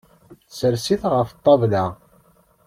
Sers-it 0.57 1.03
ɣef 1.13 1.29
ṭṭabla. 1.37 1.85